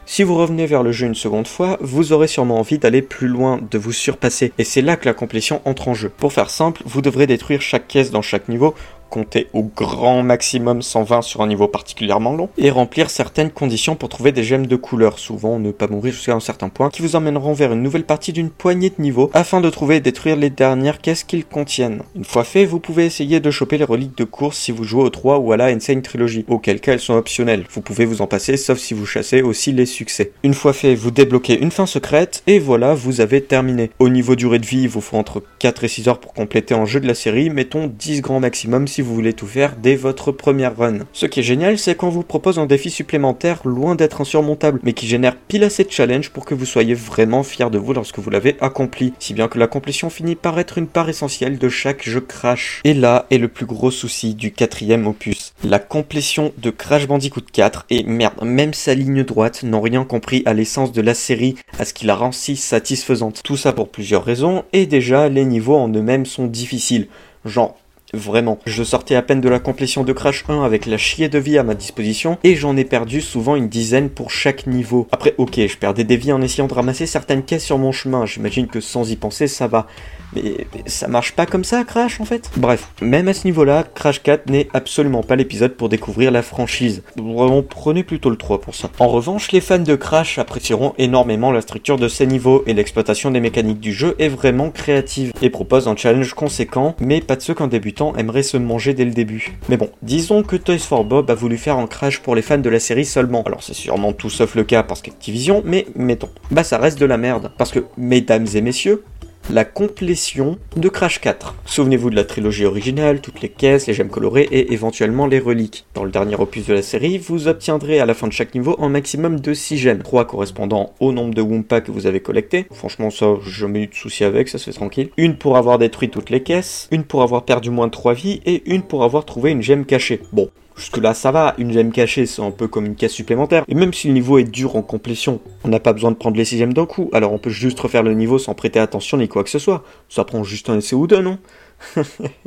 Si 0.05 0.23
vous 0.23 0.35
revenez 0.35 0.65
vers 0.65 0.83
le 0.83 0.91
jeu 0.91 1.07
une 1.07 1.15
seconde 1.15 1.47
fois, 1.47 1.77
vous 1.79 2.11
aurez 2.11 2.27
sûrement 2.27 2.59
envie 2.59 2.77
d'aller 2.77 3.01
plus 3.01 3.29
loin, 3.29 3.61
de 3.71 3.77
vous 3.77 3.93
surpasser, 3.93 4.51
et 4.57 4.65
c'est 4.65 4.81
là 4.81 4.97
que 4.97 5.05
la 5.05 5.13
complétion 5.13 5.61
entre 5.63 5.87
en 5.87 5.93
jeu. 5.93 6.11
Pour 6.17 6.33
faire 6.33 6.49
simple, 6.49 6.81
vous 6.85 7.01
devrez 7.01 7.25
détruire 7.25 7.61
chaque 7.61 7.87
caisse 7.87 8.11
dans 8.11 8.21
chaque 8.21 8.49
niveau 8.49 8.75
compter 9.09 9.47
au 9.53 9.63
grand 9.63 10.23
maximum 10.23 10.81
120 10.81 11.21
sur 11.21 11.41
un 11.41 11.47
niveau 11.47 11.67
particulièrement 11.67 12.33
long, 12.33 12.49
et 12.57 12.69
remplir 12.69 13.09
certaines 13.09 13.51
conditions 13.51 13.95
pour 13.95 14.09
trouver 14.09 14.31
des 14.31 14.43
gemmes 14.43 14.67
de 14.67 14.75
couleur, 14.75 15.19
souvent 15.19 15.59
ne 15.59 15.71
pas 15.71 15.87
mourir 15.87 16.13
jusqu'à 16.13 16.33
un 16.33 16.39
certain 16.39 16.69
point, 16.69 16.89
qui 16.89 17.01
vous 17.01 17.15
emmèneront 17.15 17.53
vers 17.53 17.73
une 17.73 17.83
nouvelle 17.83 18.05
partie 18.05 18.33
d'une 18.33 18.49
poignée 18.49 18.89
de 18.89 19.01
niveaux, 19.01 19.29
afin 19.33 19.61
de 19.61 19.69
trouver 19.69 19.97
et 19.97 20.01
détruire 20.01 20.35
les 20.35 20.49
dernières 20.49 21.01
caisses 21.01 21.23
qu'ils 21.23 21.45
contiennent. 21.45 22.03
Une 22.15 22.25
fois 22.25 22.43
fait, 22.43 22.65
vous 22.65 22.79
pouvez 22.79 23.05
essayer 23.05 23.39
de 23.39 23.51
choper 23.51 23.77
les 23.77 23.83
reliques 23.83 24.17
de 24.17 24.23
course 24.23 24.57
si 24.57 24.71
vous 24.71 24.83
jouez 24.83 25.03
au 25.03 25.09
3 25.09 25.39
ou 25.39 25.51
à 25.51 25.57
la 25.57 25.65
Insane 25.67 26.01
Trilogy, 26.01 26.45
auquel 26.47 26.79
cas 26.79 26.93
elles 26.93 26.99
sont 26.99 27.15
optionnelles, 27.15 27.65
vous 27.69 27.81
pouvez 27.81 28.05
vous 28.05 28.21
en 28.21 28.27
passer 28.27 28.57
sauf 28.57 28.77
si 28.77 28.93
vous 28.93 29.05
chassez 29.05 29.41
aussi 29.41 29.71
les 29.71 29.85
succès. 29.85 30.31
Une 30.43 30.53
fois 30.53 30.73
fait, 30.73 30.95
vous 30.95 31.11
débloquez 31.11 31.59
une 31.59 31.71
fin 31.71 31.85
secrète, 31.85 32.43
et 32.47 32.59
voilà, 32.59 32.93
vous 32.93 33.21
avez 33.21 33.41
terminé. 33.41 33.91
Au 33.99 34.09
niveau 34.09 34.35
durée 34.35 34.59
de 34.59 34.65
vie, 34.65 34.83
il 34.83 34.89
vous 34.89 35.01
faut 35.01 35.17
entre 35.17 35.43
4 35.59 35.83
et 35.83 35.87
6 35.87 36.07
heures 36.07 36.19
pour 36.19 36.33
compléter 36.33 36.73
un 36.73 36.85
jeu 36.85 36.99
de 36.99 37.07
la 37.07 37.15
série, 37.15 37.49
mettons 37.49 37.87
10 37.87 38.21
grands 38.21 38.39
maximum 38.39 38.87
si 38.87 38.96
vous 39.01 39.13
voulez 39.13 39.33
tout 39.33 39.47
faire 39.47 39.75
dès 39.75 39.95
votre 39.95 40.31
première 40.31 40.75
run. 40.75 40.99
Ce 41.13 41.25
qui 41.25 41.41
est 41.41 41.43
génial, 41.43 41.77
c'est 41.77 41.95
qu'on 41.95 42.09
vous 42.09 42.23
propose 42.23 42.59
un 42.59 42.65
défi 42.65 42.89
supplémentaire 42.89 43.61
loin 43.65 43.95
d'être 43.95 44.21
insurmontable, 44.21 44.79
mais 44.83 44.93
qui 44.93 45.07
génère 45.07 45.35
pile 45.35 45.63
assez 45.63 45.83
de 45.83 45.91
challenge 45.91 46.29
pour 46.29 46.45
que 46.45 46.55
vous 46.55 46.65
soyez 46.65 46.93
vraiment 46.93 47.43
fier 47.43 47.69
de 47.69 47.77
vous 47.77 47.93
lorsque 47.93 48.19
vous 48.19 48.29
l'avez 48.29 48.57
accompli, 48.61 49.13
si 49.19 49.33
bien 49.33 49.47
que 49.47 49.59
la 49.59 49.67
complétion 49.67 50.09
finit 50.09 50.35
par 50.35 50.59
être 50.59 50.77
une 50.77 50.87
part 50.87 51.09
essentielle 51.09 51.57
de 51.57 51.69
chaque 51.69 52.07
jeu 52.07 52.21
Crash. 52.21 52.81
Et 52.83 52.93
là 52.93 53.25
est 53.31 53.37
le 53.37 53.47
plus 53.47 53.65
gros 53.65 53.91
souci 53.91 54.35
du 54.35 54.51
quatrième 54.51 55.07
opus. 55.07 55.53
La 55.63 55.79
complétion 55.79 56.53
de 56.57 56.69
Crash 56.69 57.07
Bandicoot 57.07 57.45
4, 57.51 57.85
et 57.89 58.03
merde, 58.03 58.43
même 58.43 58.73
sa 58.73 58.93
ligne 58.93 59.23
droite 59.23 59.63
n'ont 59.63 59.81
rien 59.81 60.03
compris 60.03 60.43
à 60.45 60.53
l'essence 60.53 60.91
de 60.91 61.01
la 61.01 61.13
série, 61.13 61.55
à 61.79 61.85
ce 61.85 61.93
qui 61.93 62.05
la 62.05 62.15
rend 62.15 62.31
si 62.31 62.55
satisfaisante. 62.55 63.41
Tout 63.43 63.57
ça 63.57 63.73
pour 63.73 63.89
plusieurs 63.89 64.23
raisons, 64.23 64.63
et 64.73 64.85
déjà 64.85 65.29
les 65.29 65.45
niveaux 65.45 65.77
en 65.77 65.89
eux-mêmes 65.89 66.25
sont 66.25 66.47
difficiles. 66.47 67.07
Genre, 67.45 67.77
Vraiment. 68.17 68.57
Je 68.65 68.83
sortais 68.83 69.15
à 69.15 69.21
peine 69.21 69.41
de 69.41 69.47
la 69.49 69.59
complétion 69.59 70.03
de 70.03 70.11
Crash 70.11 70.43
1 70.49 70.63
avec 70.63 70.87
la 70.87 70.97
chier 70.97 71.29
de 71.29 71.37
vie 71.37 71.59
à 71.59 71.63
ma 71.63 71.75
disposition 71.75 72.39
et 72.43 72.55
j'en 72.55 72.75
ai 72.75 72.83
perdu 72.83 73.21
souvent 73.21 73.55
une 73.55 73.69
dizaine 73.69 74.09
pour 74.09 74.31
chaque 74.31 74.65
niveau. 74.65 75.07
Après, 75.11 75.35
ok, 75.37 75.59
je 75.67 75.77
perdais 75.77 76.03
des 76.03 76.17
vies 76.17 76.31
en 76.31 76.41
essayant 76.41 76.67
de 76.67 76.73
ramasser 76.73 77.05
certaines 77.05 77.43
caisses 77.43 77.65
sur 77.65 77.77
mon 77.77 77.91
chemin. 77.91 78.25
J'imagine 78.25 78.65
que 78.65 78.81
sans 78.81 79.11
y 79.11 79.15
penser, 79.15 79.47
ça 79.47 79.67
va. 79.67 79.85
Mais, 80.35 80.67
ça 80.85 81.07
marche 81.07 81.33
pas 81.33 81.45
comme 81.45 81.63
ça, 81.63 81.83
Crash, 81.83 82.19
en 82.19 82.25
fait. 82.25 82.49
Bref, 82.57 82.89
même 83.01 83.27
à 83.27 83.33
ce 83.33 83.45
niveau-là, 83.45 83.83
Crash 83.83 84.21
4 84.23 84.49
n'est 84.49 84.67
absolument 84.73 85.23
pas 85.23 85.35
l'épisode 85.35 85.75
pour 85.75 85.89
découvrir 85.89 86.31
la 86.31 86.41
franchise. 86.41 87.03
Vraiment, 87.15 87.63
prenez 87.63 88.03
plutôt 88.03 88.29
le 88.29 88.35
3 88.35 88.61
pour 88.61 88.75
ça. 88.75 88.89
En 88.99 89.07
revanche, 89.07 89.51
les 89.51 89.61
fans 89.61 89.79
de 89.79 89.95
Crash 89.95 90.37
apprécieront 90.37 90.93
énormément 90.97 91.51
la 91.51 91.61
structure 91.61 91.97
de 91.97 92.07
ces 92.07 92.27
niveaux 92.27 92.63
et 92.67 92.73
l'exploitation 92.73 93.31
des 93.31 93.39
mécaniques 93.39 93.79
du 93.79 93.93
jeu 93.93 94.15
est 94.19 94.29
vraiment 94.29 94.69
créative 94.69 95.31
et 95.41 95.49
propose 95.49 95.87
un 95.87 95.95
challenge 95.95 96.33
conséquent, 96.33 96.95
mais 96.99 97.21
pas 97.21 97.35
de 97.35 97.41
ceux 97.41 97.53
qu'un 97.53 97.67
débutant 97.67 98.15
aimerait 98.15 98.43
se 98.43 98.57
manger 98.57 98.93
dès 98.93 99.05
le 99.05 99.11
début. 99.11 99.57
Mais 99.69 99.77
bon, 99.77 99.89
disons 100.01 100.43
que 100.43 100.55
Toys 100.55 100.79
for 100.79 101.03
Bob 101.03 101.29
a 101.29 101.35
voulu 101.35 101.57
faire 101.57 101.77
un 101.77 101.87
Crash 101.87 102.19
pour 102.19 102.35
les 102.35 102.41
fans 102.41 102.57
de 102.57 102.69
la 102.69 102.79
série 102.79 103.05
seulement. 103.05 103.43
Alors 103.43 103.63
c'est 103.63 103.73
sûrement 103.73 104.13
tout 104.13 104.29
sauf 104.29 104.55
le 104.55 104.63
cas 104.63 104.83
parce 104.83 105.01
qu'Activision, 105.01 105.61
mais 105.65 105.87
mettons. 105.95 106.29
Bah 106.51 106.63
ça 106.63 106.77
reste 106.77 106.99
de 106.99 107.05
la 107.05 107.17
merde. 107.17 107.51
Parce 107.57 107.71
que, 107.71 107.85
mesdames 107.97 108.47
et 108.53 108.61
messieurs, 108.61 109.03
la 109.49 109.63
complétion 109.63 110.57
de 110.75 110.89
Crash 110.89 111.21
4. 111.21 111.55
Souvenez-vous 111.65 112.09
de 112.09 112.15
la 112.15 112.25
trilogie 112.25 112.65
originale, 112.65 113.21
toutes 113.21 113.41
les 113.41 113.49
caisses, 113.49 113.87
les 113.87 113.93
gemmes 113.93 114.09
colorées 114.09 114.47
et 114.51 114.73
éventuellement 114.73 115.25
les 115.25 115.39
reliques. 115.39 115.85
Dans 115.93 116.03
le 116.03 116.11
dernier 116.11 116.35
opus 116.35 116.65
de 116.65 116.73
la 116.73 116.81
série, 116.81 117.17
vous 117.17 117.47
obtiendrez 117.47 117.99
à 117.99 118.05
la 118.05 118.13
fin 118.13 118.27
de 118.27 118.33
chaque 118.33 118.53
niveau 118.53 118.75
un 118.79 118.89
maximum 118.89 119.39
de 119.39 119.53
6 119.53 119.77
gemmes, 119.77 120.03
3 120.03 120.25
correspondant 120.25 120.93
au 120.99 121.13
nombre 121.13 121.33
de 121.33 121.41
Wumpa 121.41 121.81
que 121.81 121.91
vous 121.91 122.07
avez 122.07 122.19
collecté. 122.19 122.65
Franchement 122.73 123.09
ça, 123.09 123.35
j'ai 123.43 123.51
jamais 123.51 123.83
eu 123.83 123.87
de 123.87 123.95
souci 123.95 124.25
avec, 124.25 124.49
ça 124.49 124.57
se 124.57 124.65
fait 124.65 124.73
tranquille. 124.73 125.09
Une 125.15 125.37
pour 125.37 125.55
avoir 125.55 125.77
détruit 125.77 126.09
toutes 126.09 126.29
les 126.29 126.43
caisses, 126.43 126.89
une 126.91 127.03
pour 127.03 127.23
avoir 127.23 127.43
perdu 127.43 127.69
moins 127.69 127.87
de 127.87 127.91
3 127.91 128.13
vies 128.13 128.41
et 128.45 128.69
une 128.69 128.81
pour 128.81 129.03
avoir 129.03 129.23
trouvé 129.23 129.51
une 129.51 129.61
gemme 129.61 129.85
cachée. 129.85 130.21
Bon, 130.33 130.49
Jusque 130.77 130.97
là 130.97 131.13
ça 131.13 131.31
va, 131.31 131.55
une 131.57 131.73
gemme 131.73 131.91
cachée 131.91 132.27
c'est 132.27 132.41
un 132.41 132.51
peu 132.51 132.67
comme 132.67 132.85
une 132.85 132.95
caisse 132.95 133.11
supplémentaire. 133.11 133.65
Et 133.67 133.75
même 133.75 133.93
si 133.93 134.07
le 134.07 134.13
niveau 134.13 134.37
est 134.37 134.43
dur 134.43 134.75
en 134.75 134.83
complétion, 134.83 135.41
on 135.63 135.69
n'a 135.69 135.79
pas 135.79 135.91
besoin 135.91 136.11
de 136.11 136.15
prendre 136.15 136.37
les 136.37 136.45
6 136.45 136.59
gemmes 136.59 136.73
d'un 136.73 136.85
coup, 136.85 137.09
alors 137.13 137.33
on 137.33 137.39
peut 137.39 137.49
juste 137.49 137.79
refaire 137.79 138.03
le 138.03 138.13
niveau 138.13 138.37
sans 138.37 138.53
prêter 138.53 138.79
attention 138.79 139.17
ni 139.17 139.27
quoi 139.27 139.43
que 139.43 139.49
ce 139.49 139.59
soit. 139.59 139.83
Ça 140.07 140.23
prend 140.23 140.43
juste 140.43 140.69
un 140.69 140.77
essai 140.77 140.95
ou 140.95 141.07
deux, 141.07 141.21
non? 141.21 141.39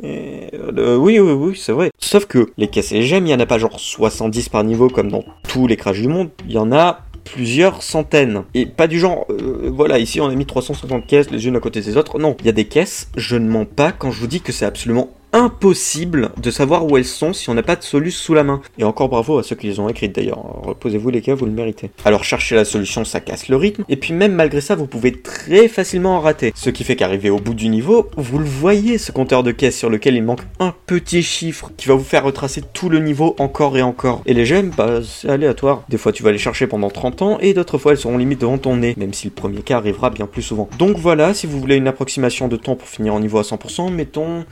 Euh, 0.03 0.97
oui, 0.97 1.19
oui, 1.19 1.31
oui, 1.31 1.55
c'est 1.55 1.71
vrai. 1.71 1.91
Sauf 1.99 2.25
que 2.25 2.51
les 2.57 2.67
caisses 2.67 2.91
et 2.91 2.95
les 2.95 3.03
gemmes, 3.03 3.25
il 3.25 3.27
n'y 3.27 3.33
en 3.33 3.39
a 3.39 3.45
pas 3.45 3.59
genre 3.59 3.79
70 3.79 4.49
par 4.49 4.63
niveau 4.63 4.89
comme 4.89 5.11
dans 5.11 5.23
tous 5.47 5.67
les 5.67 5.77
crashs 5.77 6.01
du 6.01 6.07
monde. 6.07 6.29
Il 6.45 6.53
y 6.53 6.57
en 6.57 6.71
a 6.71 7.01
plusieurs 7.23 7.83
centaines. 7.83 8.43
Et 8.53 8.65
pas 8.65 8.87
du 8.87 8.99
genre, 8.99 9.25
euh, 9.29 9.69
voilà, 9.73 9.99
ici 9.99 10.19
on 10.21 10.27
a 10.27 10.35
mis 10.35 10.45
350 10.45 11.05
caisses 11.05 11.31
les 11.31 11.47
unes 11.47 11.55
à 11.55 11.59
côté 11.59 11.81
des 11.81 11.97
autres. 11.97 12.19
Non, 12.19 12.35
il 12.39 12.45
y 12.45 12.49
a 12.49 12.53
des 12.53 12.65
caisses, 12.65 13.09
je 13.15 13.35
ne 13.35 13.47
mens 13.47 13.65
pas 13.65 13.91
quand 13.91 14.11
je 14.11 14.19
vous 14.19 14.27
dis 14.27 14.41
que 14.41 14.51
c'est 14.51 14.65
absolument 14.65 15.09
impossible 15.33 16.31
de 16.41 16.51
savoir 16.51 16.85
où 16.85 16.97
elles 16.97 17.05
sont 17.05 17.33
si 17.33 17.49
on 17.49 17.53
n'a 17.53 17.63
pas 17.63 17.75
de 17.75 17.83
solution 17.83 18.21
sous 18.21 18.33
la 18.33 18.43
main. 18.43 18.61
Et 18.77 18.83
encore 18.83 19.09
bravo 19.09 19.37
à 19.37 19.43
ceux 19.43 19.55
qui 19.55 19.67
les 19.67 19.79
ont 19.79 19.89
écrites 19.89 20.13
d'ailleurs. 20.13 20.43
Reposez-vous 20.63 21.09
les 21.09 21.21
cas, 21.21 21.33
vous 21.33 21.45
le 21.45 21.51
méritez. 21.51 21.91
Alors 22.05 22.23
chercher 22.23 22.55
la 22.55 22.65
solution, 22.65 23.05
ça 23.05 23.19
casse 23.19 23.47
le 23.47 23.55
rythme. 23.55 23.83
Et 23.89 23.95
puis 23.95 24.13
même 24.13 24.33
malgré 24.33 24.61
ça, 24.61 24.75
vous 24.75 24.87
pouvez 24.87 25.13
très 25.13 25.67
facilement 25.67 26.17
en 26.17 26.19
rater. 26.19 26.51
Ce 26.55 26.69
qui 26.69 26.83
fait 26.83 26.95
qu'arriver 26.95 27.29
au 27.29 27.39
bout 27.39 27.53
du 27.53 27.69
niveau, 27.69 28.09
vous 28.17 28.39
le 28.39 28.45
voyez 28.45 28.97
ce 28.97 29.11
compteur 29.11 29.43
de 29.43 29.51
caisse 29.51 29.77
sur 29.77 29.89
lequel 29.89 30.15
il 30.15 30.23
manque 30.23 30.41
un 30.59 30.73
petit 30.85 31.23
chiffre 31.23 31.71
qui 31.77 31.87
va 31.87 31.95
vous 31.95 32.03
faire 32.03 32.23
retracer 32.23 32.61
tout 32.73 32.89
le 32.89 32.99
niveau 32.99 33.35
encore 33.39 33.77
et 33.77 33.81
encore. 33.81 34.21
Et 34.25 34.33
les 34.33 34.45
gemmes, 34.45 34.71
bah 34.77 34.99
c'est 35.03 35.29
aléatoire. 35.29 35.83
Des 35.89 35.97
fois 35.97 36.11
tu 36.11 36.23
vas 36.23 36.31
les 36.31 36.37
chercher 36.37 36.67
pendant 36.67 36.89
30 36.89 37.21
ans 37.21 37.37
et 37.39 37.53
d'autres 37.53 37.77
fois 37.77 37.93
elles 37.93 37.97
seront 37.97 38.17
limite 38.17 38.41
devant 38.41 38.57
ton 38.57 38.75
nez, 38.75 38.93
même 38.97 39.13
si 39.13 39.27
le 39.27 39.33
premier 39.33 39.61
cas 39.61 39.77
arrivera 39.77 40.09
bien 40.09 40.27
plus 40.27 40.41
souvent. 40.41 40.69
Donc 40.77 40.97
voilà, 40.97 41.33
si 41.33 41.47
vous 41.47 41.59
voulez 41.59 41.75
une 41.75 41.87
approximation 41.87 42.47
de 42.47 42.57
temps 42.57 42.75
pour 42.75 42.87
finir 42.87 43.13
en 43.13 43.19
niveau 43.19 43.39
à 43.39 43.43
100%, 43.43 43.91
mettons 43.91 44.45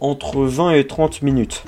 entre 0.00 0.44
20 0.44 0.72
et 0.72 0.86
30 0.86 1.22
minutes. 1.22 1.64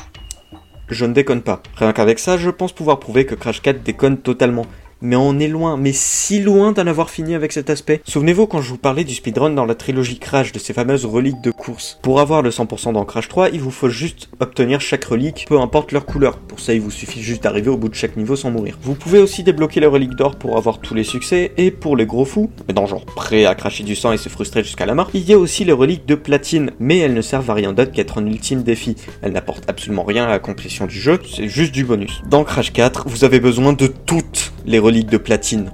Je 0.88 1.04
ne 1.04 1.12
déconne 1.12 1.42
pas. 1.42 1.62
Rien 1.76 1.92
qu'avec 1.92 2.18
ça, 2.18 2.36
je 2.36 2.50
pense 2.50 2.72
pouvoir 2.72 2.98
prouver 2.98 3.26
que 3.26 3.34
Crash 3.34 3.60
4 3.60 3.82
déconne 3.82 4.18
totalement 4.18 4.66
mais 5.00 5.16
on 5.16 5.38
est 5.38 5.48
loin, 5.48 5.76
mais 5.76 5.92
si 5.92 6.40
loin 6.40 6.72
d'en 6.72 6.86
avoir 6.86 7.10
fini 7.10 7.34
avec 7.34 7.52
cet 7.52 7.70
aspect. 7.70 8.00
Souvenez-vous 8.04 8.46
quand 8.46 8.60
je 8.60 8.70
vous 8.70 8.78
parlais 8.78 9.04
du 9.04 9.14
speedrun 9.14 9.50
dans 9.50 9.66
la 9.66 9.74
trilogie 9.74 10.18
Crash, 10.18 10.52
de 10.52 10.58
ces 10.58 10.72
fameuses 10.72 11.04
reliques 11.04 11.40
de 11.42 11.50
course. 11.50 11.98
Pour 12.02 12.20
avoir 12.20 12.42
le 12.42 12.50
100% 12.50 12.92
dans 12.92 13.04
Crash 13.04 13.28
3, 13.28 13.50
il 13.50 13.60
vous 13.60 13.70
faut 13.70 13.88
juste 13.88 14.28
obtenir 14.40 14.80
chaque 14.80 15.04
relique, 15.04 15.46
peu 15.48 15.60
importe 15.60 15.92
leur 15.92 16.06
couleur. 16.06 16.38
Pour 16.38 16.60
ça, 16.60 16.74
il 16.74 16.80
vous 16.80 16.90
suffit 16.90 17.22
juste 17.22 17.42
d'arriver 17.42 17.70
au 17.70 17.76
bout 17.76 17.88
de 17.88 17.94
chaque 17.94 18.16
niveau 18.16 18.36
sans 18.36 18.50
mourir. 18.50 18.78
Vous 18.82 18.94
pouvez 18.94 19.18
aussi 19.18 19.42
débloquer 19.42 19.80
les 19.80 19.86
reliques 19.86 20.16
d'or 20.16 20.36
pour 20.36 20.56
avoir 20.56 20.78
tous 20.78 20.94
les 20.94 21.04
succès, 21.04 21.52
et 21.56 21.70
pour 21.70 21.96
les 21.96 22.06
gros 22.06 22.24
fous, 22.24 22.50
mais 22.66 22.74
dans 22.74 22.86
genre 22.86 23.04
prêt 23.04 23.44
à 23.44 23.54
cracher 23.54 23.84
du 23.84 23.96
sang 23.96 24.12
et 24.12 24.18
se 24.18 24.28
frustrer 24.28 24.62
jusqu'à 24.62 24.86
la 24.86 24.94
mort, 24.94 25.10
il 25.14 25.28
y 25.28 25.32
a 25.32 25.38
aussi 25.38 25.64
les 25.64 25.72
reliques 25.72 26.06
de 26.06 26.14
platine, 26.14 26.70
mais 26.78 26.98
elles 26.98 27.14
ne 27.14 27.22
servent 27.22 27.50
à 27.50 27.54
rien 27.54 27.72
d'autre 27.72 27.92
qu'être 27.92 28.18
un 28.18 28.26
ultime 28.26 28.62
défi. 28.62 28.96
Elles 29.22 29.32
n'apportent 29.32 29.68
absolument 29.68 30.04
rien 30.04 30.24
à 30.24 30.30
la 30.30 30.38
complétion 30.38 30.86
du 30.86 30.98
jeu, 30.98 31.18
c'est 31.34 31.48
juste 31.48 31.72
du 31.72 31.84
bonus. 31.84 32.22
Dans 32.28 32.44
Crash 32.44 32.72
4, 32.72 33.08
vous 33.08 33.24
avez 33.24 33.40
besoin 33.40 33.72
de 33.72 33.86
toutes 33.86 34.47
les 34.68 34.78
reliques 34.78 35.10
de 35.10 35.16
platine. 35.16 35.70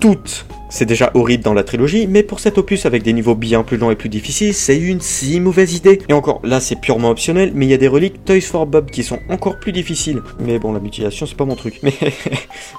Toutes 0.00 0.44
c'est 0.72 0.86
déjà 0.86 1.10
horrible 1.14 1.42
dans 1.42 1.52
la 1.52 1.64
trilogie, 1.64 2.06
mais 2.06 2.22
pour 2.22 2.38
cet 2.38 2.56
opus 2.56 2.86
avec 2.86 3.02
des 3.02 3.12
niveaux 3.12 3.34
bien 3.34 3.64
plus 3.64 3.76
longs 3.76 3.90
et 3.90 3.96
plus 3.96 4.08
difficiles, 4.08 4.54
c'est 4.54 4.78
une 4.78 5.00
si 5.00 5.40
mauvaise 5.40 5.74
idée. 5.74 5.98
Et 6.08 6.12
encore, 6.12 6.40
là 6.44 6.60
c'est 6.60 6.76
purement 6.76 7.10
optionnel, 7.10 7.50
mais 7.54 7.66
il 7.66 7.70
y 7.70 7.74
a 7.74 7.76
des 7.76 7.88
reliques 7.88 8.24
Toys 8.24 8.40
for 8.40 8.66
Bob 8.66 8.88
qui 8.88 9.02
sont 9.02 9.18
encore 9.28 9.58
plus 9.58 9.72
difficiles. 9.72 10.22
Mais 10.38 10.60
bon, 10.60 10.72
la 10.72 10.78
mutilation 10.78 11.26
c'est 11.26 11.36
pas 11.36 11.44
mon 11.44 11.56
truc. 11.56 11.80
Mais 11.82 11.92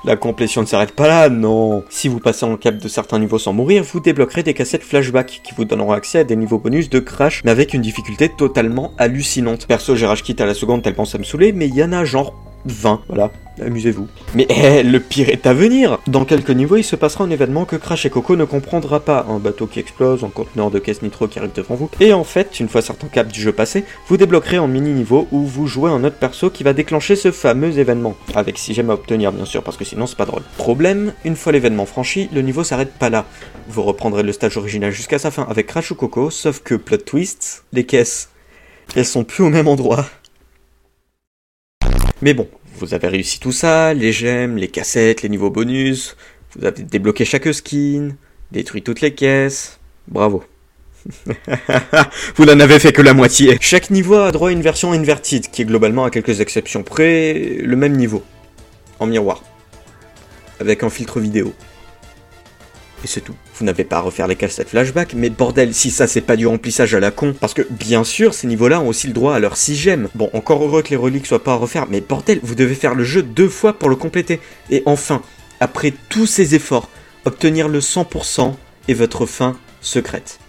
la 0.06 0.16
complétion 0.16 0.62
ne 0.62 0.68
s'arrête 0.68 0.94
pas 0.94 1.08
là, 1.08 1.30
non. 1.30 1.84
Si 1.90 2.08
vous 2.08 2.20
passez 2.20 2.46
en 2.46 2.56
cap 2.56 2.78
de 2.78 2.88
certains 2.88 3.20
niveaux 3.20 3.40
sans 3.40 3.52
mourir, 3.52 3.84
vous 3.84 4.00
débloquerez 4.00 4.44
des 4.44 4.54
cassettes 4.54 4.84
flashback 4.84 5.42
qui 5.44 5.54
vous 5.58 5.66
donneront 5.66 5.92
accès 5.92 6.20
à 6.20 6.24
des 6.24 6.38
niveaux 6.38 6.60
bonus 6.60 6.90
de 6.90 7.00
crash, 7.00 7.42
mais 7.44 7.52
avec 7.52 7.74
une 7.74 7.82
difficulté 7.82 8.30
totalement 8.30 8.94
hallucinante. 8.98 9.68
Perso, 9.68 9.98
j'ai 9.98 10.06
rage 10.06 10.24
quitte 10.24 10.40
à 10.40 10.46
la 10.46 10.54
seconde 10.54 10.82
tellement 10.82 11.04
ça 11.04 11.18
me 11.18 11.24
saoulait, 11.24 11.52
mais 11.52 11.68
il 11.68 11.76
y 11.76 11.84
en 11.84 11.92
a 11.92 12.06
genre 12.06 12.34
20, 12.66 13.02
voilà. 13.08 13.32
amusez-vous. 13.60 14.08
Mais 14.36 14.46
eh, 14.50 14.84
le 14.84 15.00
pire 15.00 15.30
est 15.30 15.46
à 15.48 15.54
venir 15.54 16.00
Dans 16.08 16.26
quelques 16.26 16.52
niveaux, 16.52 16.78
il 16.78 16.84
se 16.84 16.96
passera 16.96 17.24
un 17.24 17.30
événement 17.30 17.66
que 17.66 17.76
Crash 17.76 18.06
et 18.06 18.10
Coco 18.10 18.36
ne 18.36 18.46
comprendra 18.46 19.00
pas. 19.00 19.26
Un 19.30 19.40
bateau 19.40 19.68
qui 19.68 19.80
explose, 19.80 20.24
un 20.24 20.30
conteneur 20.30 20.72
de 20.72 20.80
caisse 20.80 21.02
nitro 21.02 21.28
qui 21.28 21.40
arrive 21.40 21.52
devant 21.54 21.76
vous. 21.76 21.90
Et 22.00 22.14
en 22.14 22.24
fait, 22.24 22.60
une 22.60 22.70
fois 22.70 22.82
certains 22.82 23.08
caps 23.08 23.32
du 23.32 23.42
jeu 23.42 23.52
passés, 23.52 23.84
vous 24.08 24.18
débloquerez 24.18 24.58
un 24.58 24.68
mini-niveau 24.68 25.28
où 25.32 25.46
vous 25.46 25.68
jouez 25.68 25.92
un 25.92 26.04
autre 26.04 26.18
perso 26.18 26.50
qui 26.50 26.64
va 26.64 26.74
déclencher 26.74 27.16
ce 27.16 27.32
fameux 27.32 27.78
événement. 27.80 28.16
Avec 28.36 28.58
si 28.58 28.74
j'aime 28.74 28.90
à 28.90 28.94
obtenir, 28.94 29.32
bien 29.32 29.46
sûr, 29.46 29.64
parce 29.64 29.78
que 29.78 29.86
sinon 29.86 30.08
c'est 30.08 30.18
pas 30.18 30.26
drôle. 30.26 30.44
Problème, 30.58 31.14
une 31.26 31.36
fois 31.36 31.52
l'événement 31.52 31.86
franchi, 31.86 32.30
le 32.34 32.42
niveau 32.42 32.64
s'arrête 32.64 32.94
pas 32.94 33.10
là. 33.10 33.26
Vous 33.70 33.84
reprendrez 33.84 34.24
le 34.24 34.32
stage 34.32 34.58
original 34.58 34.92
jusqu'à 34.92 35.20
sa 35.20 35.32
fin 35.32 35.46
avec 35.50 35.68
Crash 35.68 35.92
ou 35.92 35.96
Coco, 35.96 36.30
sauf 36.30 36.62
que 36.62 36.76
plot 36.76 36.98
twist, 36.98 37.64
les 37.74 37.86
caisses, 37.86 38.30
elles 38.96 39.06
sont 39.06 39.24
plus 39.24 39.44
au 39.44 39.50
même 39.50 39.68
endroit. 39.68 40.06
Mais 42.22 42.34
bon, 42.34 42.48
vous 42.78 42.94
avez 42.94 43.08
réussi 43.08 43.40
tout 43.40 43.52
ça, 43.52 43.94
les 43.94 44.12
gemmes, 44.12 44.58
les 44.58 44.68
cassettes, 44.68 45.24
les 45.24 45.30
niveaux 45.30 45.50
bonus, 45.50 46.16
vous 46.56 46.66
avez 46.66 46.84
débloqué 46.84 47.26
chaque 47.26 47.52
skin, 47.54 48.16
détruit 48.52 48.84
toutes 48.84 49.02
les 49.02 49.14
caisses, 49.16 49.80
bravo. 50.08 50.44
vous 52.36 52.46
n'en 52.46 52.60
avez 52.60 52.78
fait 52.78 52.94
que 52.94 53.02
la 53.02 53.16
moitié. 53.16 53.58
Chaque 53.60 53.90
niveau 53.90 54.16
a 54.16 54.32
droit 54.32 54.50
à 54.50 54.52
une 54.52 54.62
version 54.62 54.92
inverted, 54.92 55.50
qui 55.50 55.64
est 55.64 55.66
globalement, 55.66 56.06
à 56.06 56.12
quelques 56.12 56.42
exceptions 56.42 56.84
près, 56.84 57.34
le 57.60 57.76
même 57.76 57.98
niveau. 57.98 58.24
En 59.00 59.08
miroir. 59.08 59.44
Avec 60.60 60.84
un 60.84 60.92
filtre 60.92 61.20
vidéo. 61.20 61.54
Et 63.04 63.08
c'est 63.08 63.22
tout. 63.22 63.36
Vous 63.56 63.66
n'avez 63.66 63.84
pas 63.84 63.98
à 63.98 64.02
refaire 64.02 64.28
les 64.28 64.36
cassettes 64.36 64.70
flashback, 64.70 65.14
mais 65.16 65.30
bordel, 65.30 65.74
si 65.74 65.90
ça 65.90 66.08
c'est 66.08 66.22
pas 66.22 66.36
du 66.36 66.46
remplissage 66.46 66.94
à 66.94 67.00
la 67.00 67.10
con, 67.10 67.34
parce 67.40 67.54
que 67.54 67.64
bien 67.70 68.04
sûr, 68.04 68.34
ces 68.34 68.48
niveaux-là 68.48 68.80
ont 68.80 68.88
aussi 68.88 69.08
le 69.08 69.14
droit 69.14 69.36
à 69.36 69.40
leur 69.40 69.58
6 69.58 69.76
gemmes. 69.76 70.10
Bon, 70.14 70.30
encore 70.34 70.64
heureux 70.64 70.84
que 70.84 70.90
les 70.90 70.96
reliques 70.96 71.26
soient 71.26 71.44
pas 71.44 71.54
à 71.54 71.56
refaire, 71.56 71.88
mais 71.90 72.02
bordel, 72.02 72.40
vous 72.44 72.56
devez 72.56 72.76
faire 72.76 72.94
le 72.94 73.04
jeu 73.04 73.24
deux 73.24 73.50
fois 73.50 73.74
pour 73.74 73.90
le 73.90 73.96
compléter. 73.96 74.40
Et 74.70 74.84
enfin, 74.86 75.24
après 75.60 75.94
tous 76.10 76.28
ces 76.28 76.54
efforts, 76.54 76.90
obtenir 77.26 77.68
le 77.68 77.80
100% 77.80 78.54
est 78.88 78.94
votre 78.94 79.26
fin 79.26 79.58
secrète. 79.82 80.40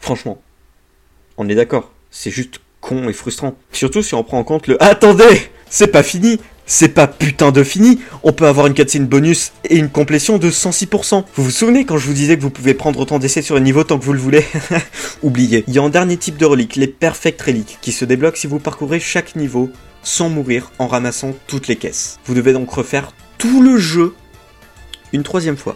Franchement, 0.00 0.40
on 1.36 1.48
est 1.48 1.54
d'accord, 1.54 1.92
c'est 2.10 2.30
juste 2.30 2.60
con 2.80 3.08
et 3.08 3.12
frustrant. 3.12 3.56
Surtout 3.72 4.02
si 4.02 4.14
on 4.14 4.24
prend 4.24 4.38
en 4.38 4.44
compte 4.44 4.66
le 4.66 4.82
Attendez 4.82 5.50
C'est 5.70 5.88
pas 5.88 6.02
fini 6.02 6.40
c'est 6.68 6.90
pas 6.90 7.08
putain 7.08 7.50
de 7.50 7.64
fini, 7.64 7.98
on 8.22 8.32
peut 8.32 8.46
avoir 8.46 8.68
une 8.68 8.74
cutscene 8.74 9.06
bonus 9.06 9.52
et 9.64 9.76
une 9.76 9.88
complétion 9.88 10.38
de 10.38 10.50
106%. 10.50 11.24
Vous 11.34 11.42
vous 11.42 11.50
souvenez 11.50 11.84
quand 11.84 11.96
je 11.96 12.06
vous 12.06 12.12
disais 12.12 12.36
que 12.36 12.42
vous 12.42 12.50
pouvez 12.50 12.74
prendre 12.74 13.00
autant 13.00 13.18
d'essais 13.18 13.42
sur 13.42 13.56
un 13.56 13.60
niveau 13.60 13.82
tant 13.82 13.98
que 13.98 14.04
vous 14.04 14.12
le 14.12 14.20
voulez? 14.20 14.44
Oubliez. 15.22 15.64
Il 15.66 15.74
y 15.74 15.78
a 15.78 15.82
un 15.82 15.88
dernier 15.88 16.18
type 16.18 16.36
de 16.36 16.44
relique, 16.44 16.76
les 16.76 16.86
Perfect 16.86 17.40
Reliques, 17.40 17.78
qui 17.80 17.90
se 17.90 18.04
débloquent 18.04 18.38
si 18.38 18.46
vous 18.46 18.58
parcourez 18.60 19.00
chaque 19.00 19.34
niveau 19.34 19.70
sans 20.02 20.28
mourir 20.28 20.70
en 20.78 20.86
ramassant 20.86 21.34
toutes 21.46 21.68
les 21.68 21.76
caisses. 21.76 22.18
Vous 22.26 22.34
devez 22.34 22.52
donc 22.52 22.70
refaire 22.70 23.12
tout 23.38 23.62
le 23.62 23.78
jeu 23.78 24.14
une 25.12 25.22
troisième 25.22 25.56
fois. 25.56 25.74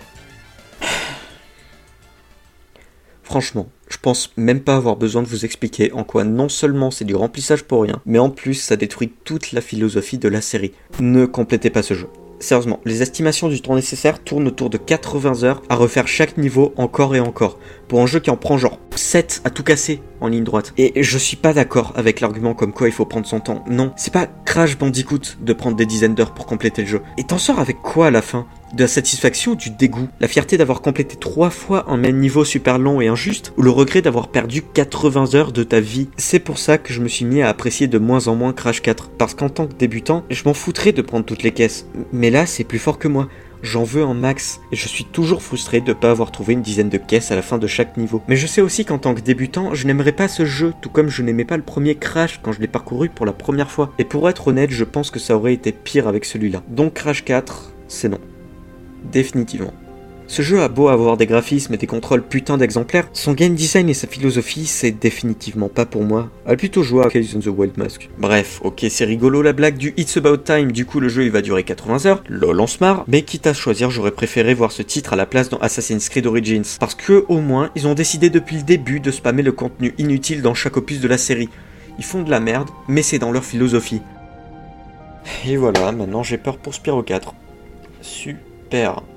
Franchement, 3.22 3.68
je 3.88 3.98
pense 3.98 4.32
même 4.36 4.60
pas 4.60 4.76
avoir 4.76 4.96
besoin 4.96 5.22
de 5.22 5.28
vous 5.28 5.44
expliquer 5.44 5.92
en 5.92 6.04
quoi 6.04 6.24
non 6.24 6.48
seulement 6.48 6.90
c'est 6.90 7.04
du 7.04 7.14
remplissage 7.14 7.64
pour 7.64 7.82
rien, 7.82 8.00
mais 8.04 8.18
en 8.18 8.30
plus 8.30 8.54
ça 8.54 8.76
détruit 8.76 9.12
toute 9.24 9.52
la 9.52 9.60
philosophie 9.60 10.18
de 10.18 10.28
la 10.28 10.40
série. 10.40 10.72
Ne 11.00 11.26
complétez 11.26 11.70
pas 11.70 11.82
ce 11.82 11.94
jeu. 11.94 12.08
Sérieusement, 12.42 12.80
les 12.84 13.02
estimations 13.02 13.48
du 13.48 13.62
temps 13.62 13.76
nécessaire 13.76 14.18
tournent 14.18 14.48
autour 14.48 14.68
de 14.68 14.76
80 14.76 15.44
heures 15.44 15.62
à 15.68 15.76
refaire 15.76 16.08
chaque 16.08 16.38
niveau 16.38 16.74
encore 16.76 17.14
et 17.14 17.20
encore, 17.20 17.56
pour 17.86 18.00
un 18.00 18.06
jeu 18.06 18.18
qui 18.18 18.30
en 18.30 18.36
prend 18.36 18.58
genre 18.58 18.80
7 18.96 19.42
à 19.44 19.50
tout 19.50 19.62
casser 19.62 20.02
en 20.20 20.26
ligne 20.26 20.42
droite. 20.42 20.74
Et 20.76 21.04
je 21.04 21.18
suis 21.18 21.36
pas 21.36 21.52
d'accord 21.52 21.92
avec 21.94 22.20
l'argument 22.20 22.54
comme 22.54 22.72
quoi 22.72 22.88
il 22.88 22.92
faut 22.92 23.06
prendre 23.06 23.28
son 23.28 23.38
temps. 23.38 23.64
Non, 23.68 23.92
c'est 23.96 24.12
pas 24.12 24.26
Crash 24.44 24.76
Bandicoot 24.76 25.36
de 25.40 25.52
prendre 25.52 25.76
des 25.76 25.86
dizaines 25.86 26.16
d'heures 26.16 26.34
pour 26.34 26.46
compléter 26.46 26.82
le 26.82 26.88
jeu. 26.88 27.02
Et 27.16 27.22
t'en 27.22 27.38
sors 27.38 27.60
avec 27.60 27.80
quoi 27.80 28.08
à 28.08 28.10
la 28.10 28.22
fin? 28.22 28.48
De 28.74 28.82
la 28.82 28.88
satisfaction 28.88 29.52
ou 29.52 29.56
du 29.56 29.70
dégoût 29.70 30.08
La 30.20 30.28
fierté 30.28 30.56
d'avoir 30.56 30.82
complété 30.82 31.16
trois 31.16 31.50
fois 31.50 31.84
un 31.88 31.96
même 31.96 32.18
niveau 32.18 32.44
super 32.44 32.78
long 32.78 33.00
et 33.00 33.08
injuste 33.08 33.52
Ou 33.56 33.62
le 33.62 33.70
regret 33.70 34.02
d'avoir 34.02 34.28
perdu 34.28 34.62
80 34.62 35.34
heures 35.34 35.52
de 35.52 35.62
ta 35.62 35.80
vie 35.80 36.08
C'est 36.16 36.38
pour 36.38 36.58
ça 36.58 36.78
que 36.78 36.92
je 36.92 37.00
me 37.00 37.08
suis 37.08 37.24
mis 37.24 37.42
à 37.42 37.48
apprécier 37.48 37.86
de 37.86 37.98
moins 37.98 38.28
en 38.28 38.34
moins 38.34 38.52
Crash 38.52 38.82
4. 38.82 39.10
Parce 39.10 39.34
qu'en 39.34 39.48
tant 39.48 39.66
que 39.66 39.74
débutant, 39.74 40.24
je 40.30 40.42
m'en 40.44 40.54
foutrais 40.54 40.92
de 40.92 41.02
prendre 41.02 41.24
toutes 41.24 41.42
les 41.42 41.52
caisses. 41.52 41.86
Mais 42.12 42.30
là, 42.30 42.46
c'est 42.46 42.64
plus 42.64 42.78
fort 42.78 42.98
que 42.98 43.08
moi. 43.08 43.28
J'en 43.62 43.84
veux 43.84 44.02
un 44.02 44.14
max, 44.14 44.60
et 44.72 44.76
je 44.76 44.88
suis 44.88 45.04
toujours 45.04 45.40
frustré 45.40 45.80
de 45.80 45.90
ne 45.90 45.92
pas 45.92 46.10
avoir 46.10 46.32
trouvé 46.32 46.54
une 46.54 46.62
dizaine 46.62 46.88
de 46.88 46.98
caisses 46.98 47.30
à 47.30 47.36
la 47.36 47.42
fin 47.42 47.58
de 47.58 47.68
chaque 47.68 47.96
niveau. 47.96 48.20
Mais 48.26 48.34
je 48.34 48.48
sais 48.48 48.60
aussi 48.60 48.84
qu'en 48.84 48.98
tant 48.98 49.14
que 49.14 49.20
débutant, 49.20 49.72
je 49.72 49.86
n'aimerais 49.86 50.10
pas 50.10 50.26
ce 50.26 50.44
jeu, 50.44 50.74
tout 50.82 50.90
comme 50.90 51.08
je 51.08 51.22
n'aimais 51.22 51.44
pas 51.44 51.56
le 51.56 51.62
premier 51.62 51.94
Crash 51.94 52.40
quand 52.42 52.50
je 52.50 52.60
l'ai 52.60 52.66
parcouru 52.66 53.08
pour 53.08 53.24
la 53.24 53.32
première 53.32 53.70
fois. 53.70 53.92
Et 54.00 54.04
pour 54.04 54.28
être 54.28 54.48
honnête, 54.48 54.70
je 54.70 54.84
pense 54.84 55.12
que 55.12 55.20
ça 55.20 55.36
aurait 55.36 55.54
été 55.54 55.70
pire 55.70 56.08
avec 56.08 56.24
celui-là. 56.24 56.62
Donc 56.68 56.94
Crash 56.94 57.24
4, 57.24 57.72
c'est 57.86 58.08
non 58.08 58.18
définitivement. 59.10 59.72
Ce 60.32 60.40
jeu 60.40 60.62
a 60.62 60.68
beau 60.68 60.88
avoir 60.88 61.18
des 61.18 61.26
graphismes 61.26 61.74
et 61.74 61.76
des 61.76 61.86
contrôles 61.86 62.22
putain 62.22 62.56
d'exemplaires, 62.56 63.06
son 63.12 63.34
game 63.34 63.54
design 63.54 63.90
et 63.90 63.94
sa 63.94 64.06
philosophie, 64.06 64.64
c'est 64.64 64.92
définitivement 64.92 65.68
pas 65.68 65.84
pour 65.84 66.04
moi. 66.04 66.30
A 66.46 66.56
plutôt 66.56 66.82
jouer 66.82 67.04
à 67.04 67.10
Case 67.10 67.36
on 67.36 67.40
the 67.40 67.48
Wild 67.48 67.76
Mask. 67.76 68.08
Bref, 68.18 68.60
ok, 68.64 68.86
c'est 68.88 69.04
rigolo 69.04 69.42
la 69.42 69.52
blague 69.52 69.76
du 69.76 69.92
It's 69.98 70.16
About 70.16 70.38
Time, 70.38 70.72
du 70.72 70.86
coup 70.86 71.00
le 71.00 71.10
jeu 71.10 71.24
il 71.24 71.30
va 71.30 71.42
durer 71.42 71.64
80 71.64 72.06
heures, 72.06 72.24
lol 72.30 72.58
on 72.60 72.66
se 72.66 72.78
marre, 72.80 73.04
mais 73.08 73.20
quitte 73.20 73.46
à 73.46 73.52
choisir, 73.52 73.90
j'aurais 73.90 74.12
préféré 74.12 74.54
voir 74.54 74.72
ce 74.72 74.80
titre 74.80 75.12
à 75.12 75.16
la 75.16 75.26
place 75.26 75.50
dans 75.50 75.58
Assassin's 75.58 76.08
Creed 76.08 76.26
Origins, 76.26 76.78
parce 76.80 76.94
que 76.94 77.26
au 77.28 77.40
moins, 77.40 77.70
ils 77.76 77.86
ont 77.86 77.94
décidé 77.94 78.30
depuis 78.30 78.56
le 78.56 78.62
début 78.62 79.00
de 79.00 79.10
spammer 79.10 79.42
le 79.42 79.52
contenu 79.52 79.92
inutile 79.98 80.40
dans 80.40 80.54
chaque 80.54 80.78
opus 80.78 81.00
de 81.00 81.08
la 81.08 81.18
série. 81.18 81.50
Ils 81.98 82.04
font 82.04 82.22
de 82.22 82.30
la 82.30 82.40
merde, 82.40 82.70
mais 82.88 83.02
c'est 83.02 83.18
dans 83.18 83.32
leur 83.32 83.44
philosophie. 83.44 84.00
Et 85.46 85.58
voilà, 85.58 85.92
maintenant 85.92 86.22
j'ai 86.22 86.38
peur 86.38 86.56
pour 86.56 86.72
Spyro 86.72 87.02
4. 87.02 87.34
Super 88.00 88.51
père. 88.72 89.11